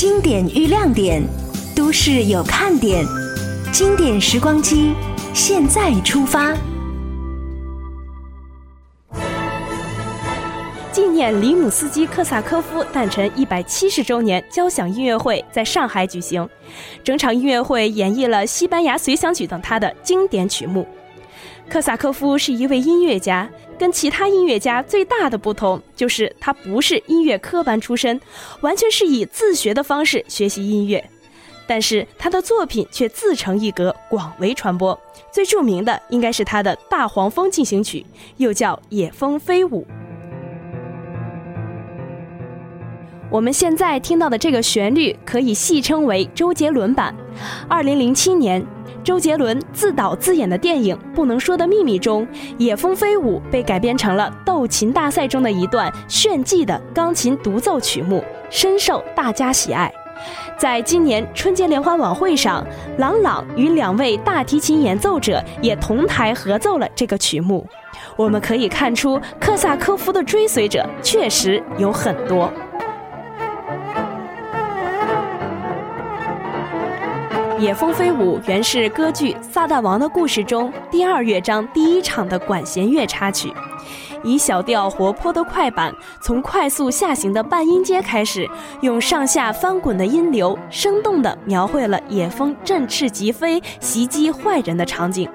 [0.00, 1.22] 经典遇亮点，
[1.76, 3.04] 都市有看点。
[3.70, 4.94] 经典时光机，
[5.34, 6.56] 现在出发。
[10.90, 16.48] 纪念里姆斯基科萨科夫诞辰一百七十周年交响音乐会在上海举行，
[17.04, 20.88] 整场音乐会演绎了西班牙随想曲等他的经典曲目。
[21.70, 23.48] 科萨科夫是一位音乐家，
[23.78, 28.20] 跟其他音乐家最大的不同就是他不是音乐科班出身，
[28.60, 31.08] 完全是以自学的方式学习音乐。
[31.68, 34.98] 但是他的作品却自成一格，广为传播。
[35.30, 38.00] 最著名的应该是他的《大黄蜂进行曲》，
[38.38, 39.82] 又叫《野蜂飞舞》。
[43.30, 47.14] 我们现在听到的这个旋律可以戏称为周杰伦版。
[47.68, 48.66] 二零零七年，
[49.02, 52.26] 周杰伦自导自演的电影《不能说的秘密》中，
[52.58, 59.90] 《野蜂飞舞》被改编成了斗琴大赛中的一段炫技的钢琴独奏曲目，深受大家喜爱。
[60.58, 62.66] 在今年春节联欢晚会上，
[62.98, 67.66] 郎朗与两位大提琴演奏者也同台合奏了这个曲目。
[68.16, 72.46] 我们可以看出，克萨科夫的追随者确实有很多。
[77.60, 83.52] 《野蜂飞舞》原是歌剧《撒旦王的故事》中第二乐章第一场的管弦乐插曲，
[84.24, 88.48] 以小调活泼的快板，从快速下行的半音阶开始，
[88.80, 95.28] 用上下翻滚的音流，生动地描绘了野蜂振翅疾飞、袭击坏人的场景。《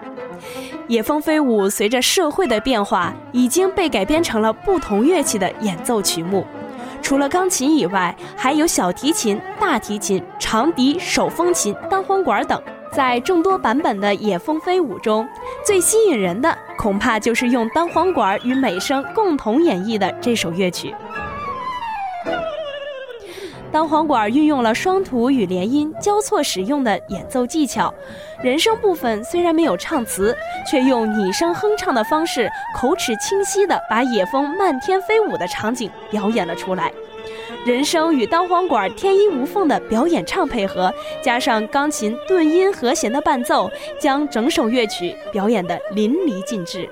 [0.88, 6.44] 野蜂飞舞》随着社会的变化，已经被改编成了不同乐器的演奏曲目。
[7.06, 12.60] 除了钢琴以外，还有小提琴、大提琴、长笛、手风琴、单簧管等。
[12.92, 15.28] 在众多版本的《野蜂飞舞》中，
[15.64, 20.96] 最吸引人的恐怕就是用单簧管与美声共同演绎的这首乐曲。
[23.76, 27.94] 单簧管运用了双吐与连音交错使用的演奏技巧，
[28.42, 30.34] 人声部分虽然没有唱词，
[30.66, 36.90] 却用拟声哼唱的方式，口齿清晰地把野蜂漫天飞舞的场景表演了出来。
[37.66, 40.90] 人声与单簧管天衣无缝的表演唱配合，
[41.22, 46.90] 加上钢琴顿音和弦的伴奏，将整首乐曲表演得淋漓尽致。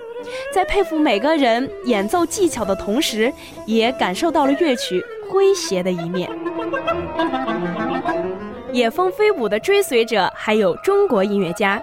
[0.54, 3.32] 在佩服每个人演奏技巧的同时，
[3.66, 6.30] 也感受到了乐曲诙谐的一面。
[8.72, 11.80] 野蜂飞舞的追随者还有中国音乐家，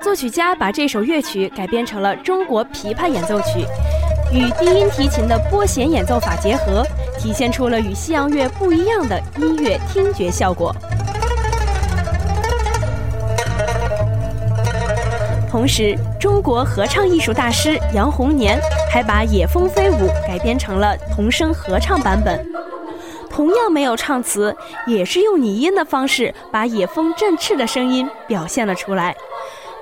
[0.00, 3.64] 作曲家把这首乐曲改编成了中国琵琶演奏曲，
[4.32, 6.84] 与低音提琴的拨弦演奏法结合，
[7.16, 10.74] 体现出了与西洋乐不一样的音乐听觉效果。
[15.48, 18.58] 同时，中国合唱艺术大师杨洪年
[18.90, 22.44] 还把《野蜂飞舞》改编成了童声合唱版本。
[23.32, 24.54] 同样没有唱词，
[24.86, 29.16] 也是用拟音的方式把野蜂振翅的声音表现了出来。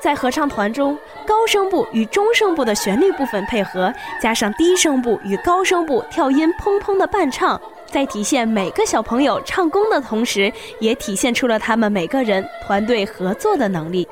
[0.01, 0.97] 在合唱团中，
[1.27, 14.09] 高声部与中声部的旋律部分配合，加上低声部与高声部跳音砰砰的伴唱，在体现每个小朋友唱功的同时，也体现出了他们每个人团队合作的能力。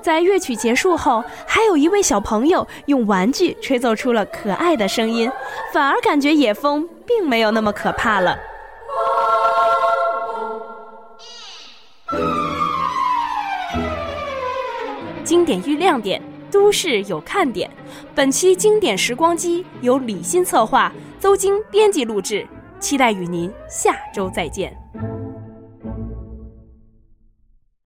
[0.00, 5.30] 在乐曲结束后，还有一位小朋友用玩具吹奏出了可爱的声音，
[5.72, 8.38] 反而感觉野蜂并没有那么可怕了。
[15.30, 16.20] 经典遇亮点，
[16.50, 17.70] 都市有看点。
[18.16, 22.44] 本期经典时光机由李欣策划，邹晶编辑录制。
[22.80, 24.76] 期待与您下周再见。